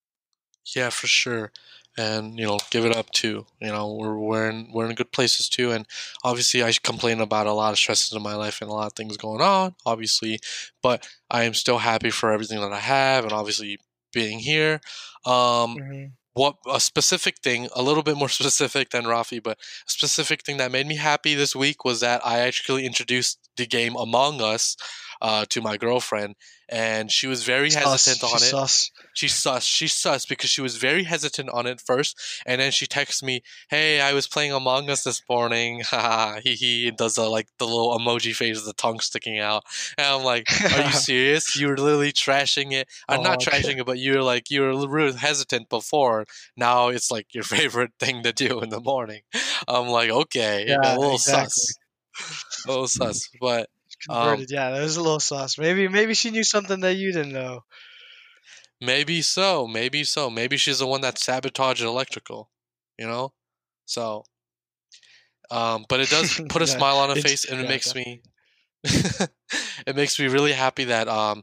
[0.77, 1.53] yeah, for sure.
[1.99, 3.47] And you know, give it up too.
[3.61, 5.73] You know, we're we're in we're in good places too.
[5.73, 5.87] And
[6.25, 8.95] obviously, I complain about a lot of stresses in my life and a lot of
[8.95, 9.75] things going on.
[9.85, 10.41] Obviously,
[10.83, 13.79] but I am still happy for everything that I have, and obviously
[14.13, 14.81] being here.
[15.27, 19.91] Um, hmm what a specific thing, a little bit more specific than Rafi, but a
[19.91, 23.97] specific thing that made me happy this week was that I actually introduced the game
[23.97, 24.77] Among Us
[25.23, 26.35] uh, to my girlfriend,
[26.69, 28.51] and she was very hesitant on it.
[28.51, 28.91] Sus.
[29.15, 29.65] She's sus.
[29.65, 33.43] She's sus because she was very hesitant on it first, and then she texts me,
[33.71, 37.67] "Hey, I was playing Among Us this morning." Ha he he does the like the
[37.67, 39.63] little emoji face with the tongue sticking out,
[39.97, 41.55] and I'm like, "Are you serious?
[41.57, 42.89] You were literally trashing it.
[43.09, 43.63] I'm not Oh, okay.
[43.63, 46.25] trashing it, but you're like you were really hesitant before.
[46.57, 49.23] Now it's like your favorite thing to do in the morning."
[49.69, 51.49] I'm like, "Okay, Yeah, a little exactly.
[51.49, 51.77] sus,
[52.67, 53.69] a little sus." But
[54.09, 54.49] Um, Converted.
[54.49, 55.59] yeah, that was a little sauce.
[55.59, 57.63] Maybe maybe she knew something that you didn't know.
[58.81, 59.67] Maybe so.
[59.67, 60.29] Maybe so.
[60.31, 62.51] Maybe she's the one that sabotaged electrical.
[62.99, 63.33] You know,
[63.87, 64.25] so.
[65.51, 67.95] Um, but it does put a Yeah, smile on her face, and it yeah, makes
[67.95, 68.23] me.
[68.85, 71.43] it makes me really happy that um,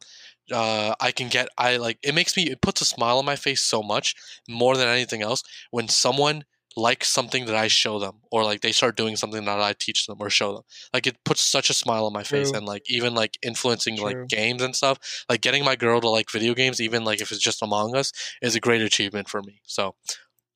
[0.52, 1.50] uh, I can get.
[1.58, 2.00] I like.
[2.04, 2.44] It makes me.
[2.50, 4.16] It puts a smile on my face so much
[4.48, 6.46] more than anything else when someone
[6.78, 10.06] likes something that I show them, or like they start doing something that I teach
[10.06, 10.64] them or show them.
[10.94, 12.58] Like it puts such a smile on my face, True.
[12.58, 14.06] and like even like influencing True.
[14.06, 17.32] like games and stuff like getting my girl to like video games, even like if
[17.32, 19.62] it's just Among Us, is a great achievement for me.
[19.66, 19.96] So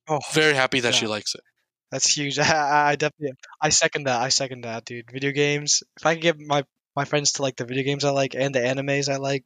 [0.08, 1.40] Oh, very happy that she likes it.
[1.90, 2.38] That's huge.
[2.40, 4.20] I, I definitely, I second that.
[4.20, 5.10] I second that, dude.
[5.10, 5.82] Video games.
[5.98, 6.64] If I can get my
[6.96, 9.44] my friends to like the video games I like and the animes I like,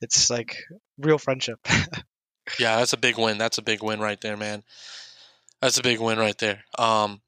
[0.00, 0.56] it's like
[0.98, 1.60] real friendship.
[2.58, 3.36] Yeah, that's a big win.
[3.36, 4.62] That's a big win right there, man.
[5.60, 6.64] That's a big win right there.
[6.78, 7.20] Um,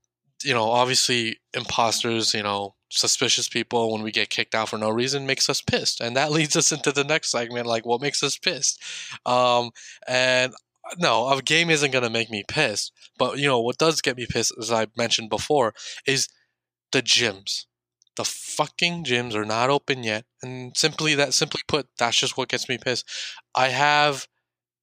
[0.44, 4.90] you know, obviously imposters, you know, suspicious people when we get kicked out for no
[4.90, 6.00] reason makes us pissed.
[6.00, 8.82] And that leads us into the next segment, like what makes us pissed.
[9.26, 9.70] Um,
[10.06, 10.52] and
[10.98, 12.92] no, a game isn't gonna make me pissed.
[13.18, 15.74] But you know, what does get me pissed, as I mentioned before,
[16.06, 16.28] is
[16.92, 17.66] the gyms.
[18.16, 20.24] The fucking gyms are not open yet.
[20.42, 23.06] And simply that simply put, that's just what gets me pissed.
[23.54, 24.26] I have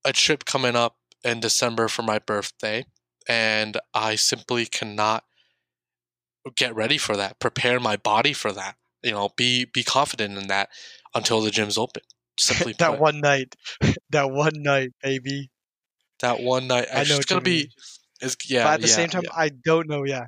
[0.06, 2.86] a trip coming up in December for my birthday,
[3.28, 5.24] and I simply cannot
[6.56, 8.76] get ready for that, prepare my body for that.
[9.04, 10.70] You know, be be confident in that
[11.14, 12.04] until the gym's open.
[12.40, 13.56] Simply that put, one night,
[14.10, 15.50] that one night, baby.
[16.22, 17.70] that one night, I it's know you gonna be.
[18.22, 20.04] It's, yeah, but at the yeah, same time, yeah, I don't know.
[20.04, 20.26] Yeah,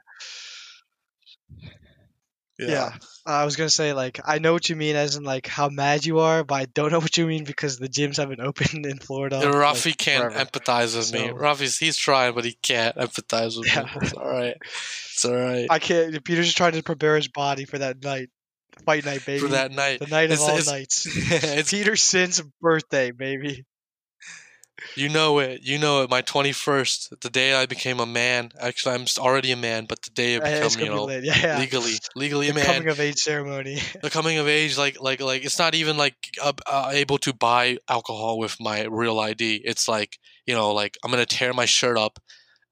[2.68, 2.92] yeah.
[3.26, 5.70] Uh, I was gonna say like I know what you mean, as in like how
[5.70, 8.86] mad you are, but I don't know what you mean because the gyms haven't opened
[8.86, 9.40] in Florida.
[9.42, 10.46] Yeah, like, can't forever.
[10.46, 11.28] empathize with me.
[11.30, 13.84] So- Rafi's he's trying, but he can't empathize with Yeah.
[13.84, 13.90] me.
[14.02, 14.56] It's all right.
[14.62, 15.68] It's all right.
[15.70, 16.24] I can't.
[16.24, 18.30] Peter's just trying to prepare his body for that night,
[18.86, 19.40] fight night, baby.
[19.40, 21.06] For that night, the night of It's- all it's- nights.
[21.44, 23.66] it's Peterson's birthday, baby.
[24.96, 25.62] You know it.
[25.64, 26.10] You know it.
[26.10, 28.52] My 21st, the day I became a man.
[28.60, 31.28] Actually, I'm already a man, but the day it's become, you know, be.
[31.28, 32.66] Yeah, legally, legally a The man.
[32.66, 33.80] coming of age ceremony.
[34.02, 37.34] the coming of age, like, like, like, it's not even like uh, uh, able to
[37.34, 39.62] buy alcohol with my real ID.
[39.64, 42.20] It's like, you know, like I'm gonna tear my shirt up,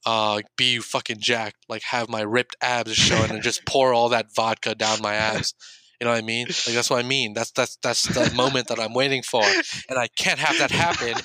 [0.06, 4.34] uh, be fucking jacked, like have my ripped abs showing, and just pour all that
[4.36, 5.54] vodka down my abs.
[6.00, 6.46] You know what I mean?
[6.48, 7.34] Like that's what I mean.
[7.34, 9.42] That's that's that's the moment that I'm waiting for,
[9.90, 11.16] and I can't have that happen.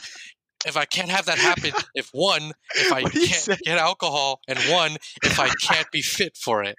[0.66, 3.56] If I can't have that happen, if one, if I can't say?
[3.62, 6.76] get alcohol, and one, if I can't be fit for it.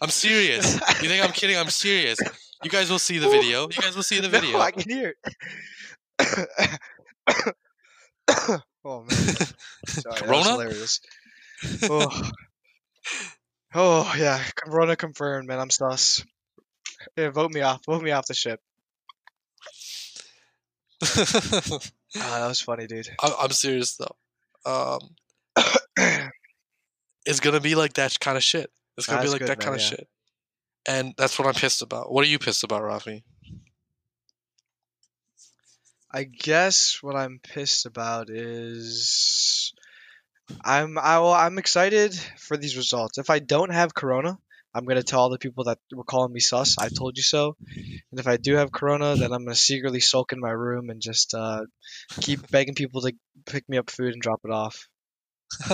[0.00, 0.74] I'm serious.
[1.02, 1.56] You think I'm kidding?
[1.56, 2.18] I'm serious.
[2.62, 3.62] You guys will see the video.
[3.62, 4.52] You guys will see the video.
[4.52, 5.14] No, I can hear
[6.18, 6.78] it.
[8.84, 9.10] oh man.
[9.86, 10.50] Sorry, Corona?
[10.52, 11.00] hilarious.
[11.90, 12.30] Oh.
[13.74, 15.58] oh yeah, Corona confirmed, man.
[15.58, 16.24] I'm sus.
[17.16, 17.80] Yeah, vote me off.
[17.84, 18.60] Vote me off the ship.
[22.16, 23.08] Ah, that was funny, dude.
[23.20, 24.16] I- I'm serious though.
[24.64, 25.00] Um,
[27.26, 28.70] it's gonna be like that kind of shit.
[28.96, 29.88] It's gonna be like good, that man, kind of yeah.
[29.88, 30.08] shit,
[30.88, 32.10] and that's what I'm pissed about.
[32.10, 33.22] What are you pissed about, Rafi?
[36.10, 39.74] I guess what I'm pissed about is
[40.64, 43.18] I'm I, I'm excited for these results.
[43.18, 44.38] If I don't have corona,
[44.78, 46.78] I'm gonna tell all the people that were calling me sus.
[46.78, 47.56] I told you so.
[47.76, 51.00] And if I do have corona, then I'm gonna secretly sulk in my room and
[51.00, 51.64] just uh,
[52.20, 53.12] keep begging people to
[53.44, 54.88] pick me up food and drop it off.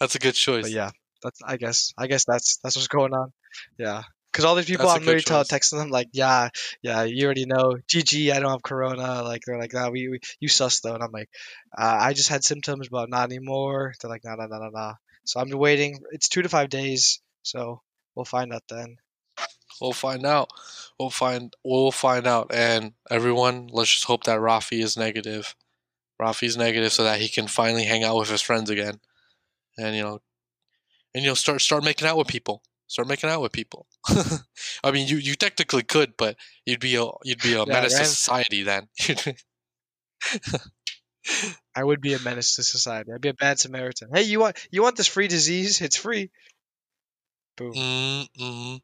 [0.00, 0.64] That's a good choice.
[0.64, 0.90] But yeah,
[1.22, 3.32] that's I guess I guess that's that's what's going on.
[3.78, 4.02] Yeah.
[4.32, 6.50] Because all these people, That's I'm good tell, texting them like, yeah,
[6.82, 9.24] yeah, you already know, GG, I don't have corona.
[9.24, 11.28] Like they're like, nah, we, we you sus though, and I'm like,
[11.76, 13.92] uh, I just had symptoms, but not anymore.
[14.00, 14.94] They're like, nah, nah, nah, nah, nah.
[15.24, 15.98] So I'm waiting.
[16.12, 17.82] It's two to five days, so
[18.14, 18.96] we'll find out then.
[19.80, 20.50] We'll find out.
[20.98, 21.54] We'll find.
[21.64, 22.50] We'll find out.
[22.52, 25.54] And everyone, let's just hope that Rafi is negative.
[26.20, 29.00] Rafi's negative, so that he can finally hang out with his friends again,
[29.78, 30.20] and you know,
[31.14, 32.62] and you know, start start making out with people.
[32.88, 33.86] Start making out with people.
[34.84, 37.96] I mean, you you technically could, but you'd be a you'd be a Yeah, menace
[37.98, 38.88] to society then.
[41.74, 43.12] I would be a menace to society.
[43.12, 44.10] I'd be a bad Samaritan.
[44.12, 45.80] Hey, you want you want this free disease?
[45.80, 46.30] It's free.
[47.60, 47.74] Boom.
[47.74, 48.76] mm-hmm.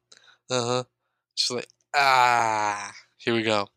[0.50, 0.84] Uh-huh.
[1.34, 3.68] Just like ah, here we go.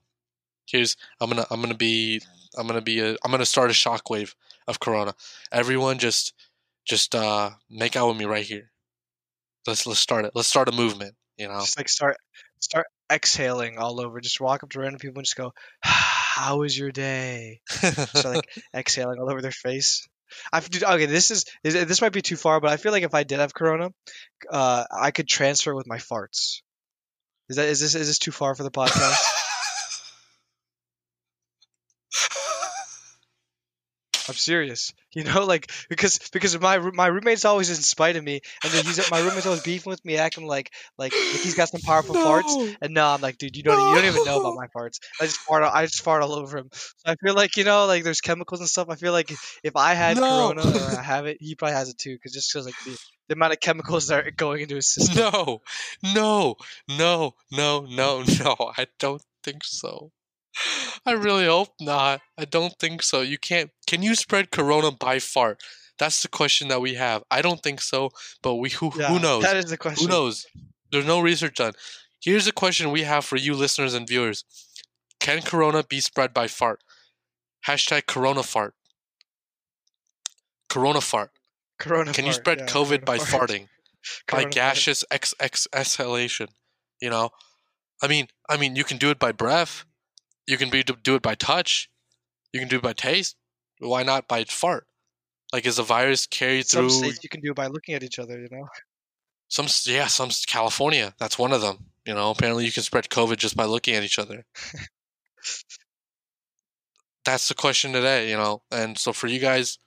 [0.67, 2.21] Here's I'm gonna I'm gonna be
[2.57, 4.35] I'm gonna be a I'm gonna start a shockwave
[4.67, 5.15] of Corona.
[5.53, 6.33] Everyone just
[6.85, 8.71] just uh make out with me right here.
[9.65, 10.33] Let's let's start it.
[10.35, 11.15] Let's start a movement.
[11.37, 11.61] You know.
[11.61, 12.17] Just like start
[12.59, 14.19] start exhaling all over.
[14.19, 18.49] Just walk up to random people and just go, "How was your day?" Start like
[18.75, 20.07] exhaling all over their face.
[20.53, 21.05] I okay.
[21.05, 23.39] This is is- this might be too far, but I feel like if I did
[23.39, 23.89] have corona,
[24.51, 26.61] uh, I could transfer with my farts.
[27.49, 29.45] Is that is this is this too far for the podcast?
[34.29, 34.93] I'm serious.
[35.11, 38.85] You know, like because because my my roommate's always in spite of me, and then
[38.85, 42.15] he's my roommate's always beefing with me, acting like like, like he's got some powerful
[42.15, 42.55] farts.
[42.79, 44.99] And no, I'm like, dude, you don't you don't even know about my farts.
[45.19, 46.69] I just fart all- I just fart all over him.
[46.71, 48.87] So I feel like you know, like there's chemicals and stuff.
[48.91, 49.31] I feel like
[49.63, 50.27] if I had No.
[50.27, 52.95] corona or I have it, he probably has it too, because just like the,
[53.27, 55.15] the amount of chemicals that are going into his system.
[55.17, 55.61] No,
[56.03, 56.55] no,
[56.87, 58.55] no, no, no, no.
[58.77, 60.11] I don't think so.
[61.05, 62.21] I really hope not.
[62.37, 63.21] I don't think so.
[63.21, 63.71] You can't.
[63.87, 65.61] Can you spread corona by fart?
[65.97, 67.23] That's the question that we have.
[67.29, 69.43] I don't think so, but we who Yeah, who knows?
[69.43, 70.07] That is the question.
[70.07, 70.45] Who knows?
[70.91, 71.73] There's no research done.
[72.21, 74.43] Here's a question we have for you listeners and viewers.
[75.19, 76.81] Can corona be spread by fart?
[77.67, 78.73] Hashtag corona fart.
[80.69, 81.31] Corona fart.
[81.79, 82.13] Corona.
[82.13, 83.49] Can you spread yeah, COVID by fart.
[83.49, 83.67] farting?
[84.31, 84.53] by fart.
[84.53, 86.47] gaseous ex, ex exhalation.
[87.01, 87.29] You know,
[88.01, 89.85] I mean, I mean, you can do it by breath.
[90.49, 91.91] You can be do it by touch.
[92.51, 93.35] You can do it by taste.
[93.77, 94.87] Why not by fart?
[95.53, 98.01] Like, is the virus carried Some through states you can do it by looking at
[98.01, 98.39] each other.
[98.39, 98.67] You know.
[99.47, 99.67] some?
[99.85, 101.13] Yeah, some California.
[101.19, 101.91] That's one of them.
[102.03, 104.43] You know, apparently you can spread COVID just by looking at each other.
[107.25, 108.31] That's the question today.
[108.31, 109.77] You know, and so for you guys,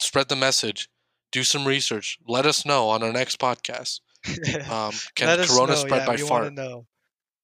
[0.00, 0.90] spread the message.
[1.32, 2.18] Do some research.
[2.28, 4.00] Let us know on our next podcast.
[4.68, 6.52] Um, can Corona know, spread yeah, by fart?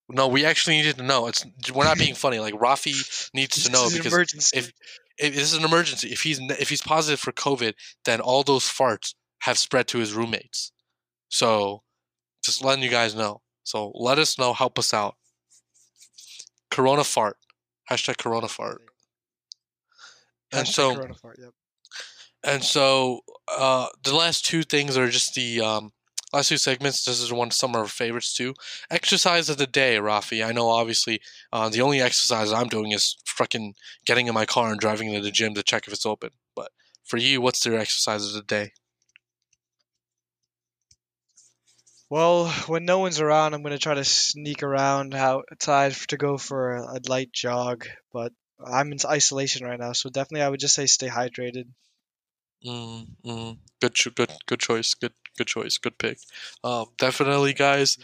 [0.08, 1.26] No, we actually needed to know.
[1.26, 2.38] It's we're not being funny.
[2.38, 4.58] Like Rafi needs to know This is an because emergency.
[4.58, 4.72] if
[5.18, 8.64] if this is an emergency, if he's if he's positive for COVID, then all those
[8.64, 10.72] farts have spread to his roommates.
[11.28, 11.82] So,
[12.44, 13.40] just letting you guys know.
[13.64, 14.52] So let us know.
[14.52, 15.16] Help us out.
[16.70, 17.38] Corona fart.
[17.90, 18.82] Hashtag Corona fart.
[20.52, 21.50] And Hashtag so Corona fart, yep.
[22.44, 25.92] and so uh, the last two things are just the um,
[26.34, 27.04] last two segments.
[27.04, 28.54] This is one of some of our favorites too.
[28.90, 30.44] Exercise of the day, Rafi.
[30.44, 31.20] I know obviously
[31.52, 35.20] uh, the only exercise I'm doing is fucking getting in my car and driving to
[35.20, 36.30] the gym to check if it's open.
[36.54, 36.70] But
[37.04, 38.72] for you, what's your exercise of the day?
[42.10, 46.76] Well, when no one's around, I'm gonna try to sneak around outside to go for
[46.76, 47.86] a, a light jog.
[48.12, 48.32] But
[48.64, 51.64] I'm in isolation right now, so definitely I would just say stay hydrated.
[52.64, 54.94] Mm, mm, good, good, good choice.
[54.94, 55.78] Good, good choice.
[55.78, 56.18] Good pick.
[56.62, 57.98] Um, definitely, guys.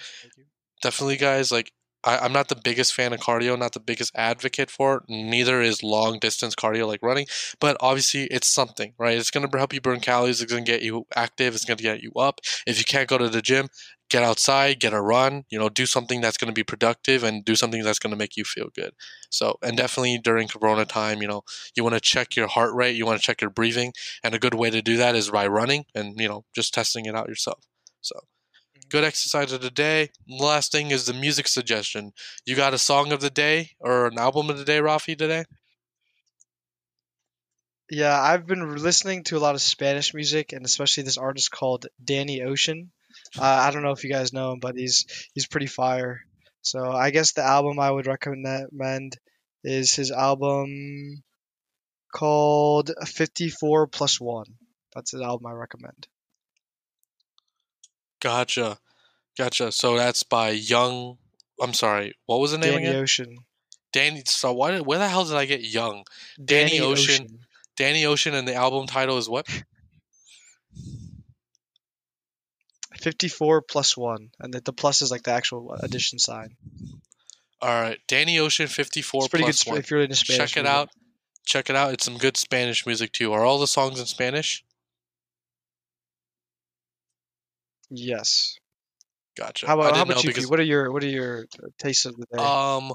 [0.83, 1.73] Definitely guys like
[2.05, 5.61] I, i'm not the biggest fan of cardio not the biggest advocate for it neither
[5.61, 7.27] is long distance cardio like running
[7.61, 10.71] but obviously it's something right it's going to help you burn calories it's going to
[10.71, 13.43] get you active it's going to get you up if you can't go to the
[13.43, 13.69] gym
[14.11, 17.45] get outside get a run you know do something that's going to be productive and
[17.45, 18.93] do something that's going to make you feel good
[19.31, 21.43] so and definitely during corona time you know
[21.75, 23.93] you want to check your heart rate you want to check your breathing
[24.23, 27.07] and a good way to do that is by running and you know just testing
[27.07, 27.65] it out yourself
[28.01, 28.89] so mm-hmm.
[28.89, 30.11] good exercise of the day.
[30.29, 32.13] Last thing is the music suggestion.
[32.45, 35.45] You got a song of the day or an album of the day, Rafi, today?
[37.91, 41.87] Yeah, I've been listening to a lot of Spanish music, and especially this artist called
[42.03, 42.93] Danny Ocean.
[43.39, 46.21] Uh, I don't know if you guys know him, but he's he's pretty fire.
[46.63, 49.17] So I guess the album I would recommend
[49.65, 51.23] is his album
[52.13, 54.47] called 54 plus one.
[54.95, 56.09] That's the album I recommend.
[58.21, 58.79] Gotcha.
[59.39, 59.73] Gotcha.
[59.73, 61.19] So that's by Young.
[61.61, 62.15] I'm sorry.
[62.27, 63.03] What was the name of Danny again?
[63.03, 63.37] Ocean.
[63.93, 64.23] Danny.
[64.27, 66.05] So why, where the hell did I get Young?
[66.43, 67.41] Danny Ocean.
[67.77, 69.47] Danny Ocean, and the album title is what?
[73.01, 76.57] 54 plus one, and the, the plus is like the actual addition sign.
[77.63, 77.99] All right.
[78.09, 79.79] Danny Ocean 54 It's pretty good plus sp- one.
[79.79, 80.53] if you're into Spanish.
[80.53, 80.89] Check it out.
[81.47, 81.93] Check it out.
[81.93, 83.33] It's some good Spanish music too.
[83.33, 84.65] Are all the songs in Spanish?
[87.91, 88.57] Yes.
[89.37, 89.67] Gotcha.
[89.67, 90.31] How about how about you?
[90.31, 91.47] Because What are your what are your
[91.79, 92.43] tastes of the day?
[92.43, 92.93] Um,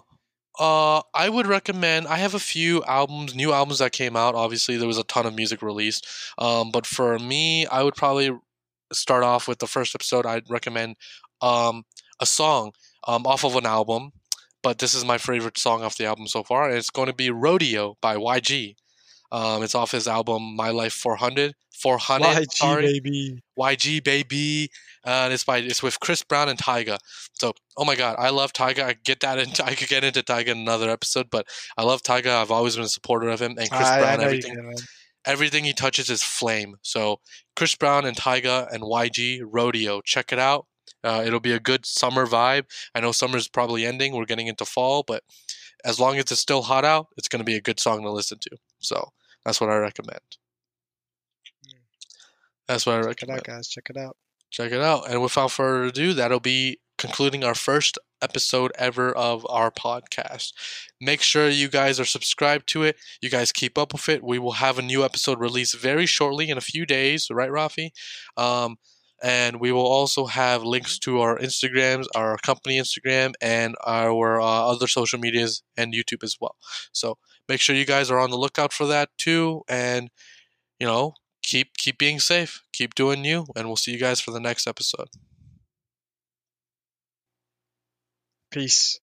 [0.57, 2.07] uh, I would recommend.
[2.07, 4.35] I have a few albums, new albums that came out.
[4.35, 6.07] Obviously, there was a ton of music released.
[6.37, 8.31] Um, but for me, I would probably
[8.93, 10.25] start off with the first episode.
[10.25, 10.95] I'd recommend
[11.41, 11.83] um
[12.19, 12.71] a song
[13.07, 14.11] um off of an album.
[14.63, 17.13] But this is my favorite song off the album so far, and it's going to
[17.13, 18.75] be "Rodeo" by YG.
[19.31, 22.25] Um, it's off his album "My Life 400." 400.
[22.25, 22.85] YG sorry.
[22.85, 23.43] baby.
[23.59, 24.69] YG baby.
[25.05, 26.97] Uh, and it's by it's with Chris Brown and Tyga.
[27.33, 28.83] So oh my god, I love Tyga.
[28.83, 32.01] I get that into I could get into Tyga in another episode, but I love
[32.01, 32.41] Tyga.
[32.41, 34.19] I've always been a supporter of him and Chris I, I Brown.
[34.19, 34.75] you everything.
[35.25, 36.77] Everything he touches is flame.
[36.81, 37.19] So
[37.55, 40.01] Chris Brown and Tyga and YG Rodeo.
[40.01, 40.67] Check it out.
[41.03, 42.65] Uh, it'll be a good summer vibe.
[42.95, 44.13] I know summer's probably ending.
[44.15, 45.23] We're getting into fall, but
[45.83, 48.11] as long as it's still hot out, it's going to be a good song to
[48.11, 48.57] listen to.
[48.79, 49.11] So
[49.43, 50.19] that's what I recommend.
[52.67, 53.67] That's what I Check it recommend out, guys.
[53.67, 54.17] Check it out.
[54.49, 55.09] check it out.
[55.09, 60.53] And without further ado, that'll be concluding our first episode ever of our podcast.
[61.01, 62.97] Make sure you guys are subscribed to it.
[63.21, 64.23] You guys keep up with it.
[64.23, 67.89] We will have a new episode released very shortly in a few days, right, Rafi?
[68.37, 68.77] Um,
[69.23, 74.45] and we will also have links to our Instagrams, our company Instagram, and our uh,
[74.45, 76.55] other social medias and YouTube as well.
[76.91, 79.61] So make sure you guys are on the lookout for that too.
[79.69, 80.09] And
[80.79, 81.13] you know,
[81.43, 84.67] keep keep being safe, keep doing you, and we'll see you guys for the next
[84.67, 85.09] episode.
[88.55, 88.93] Peace.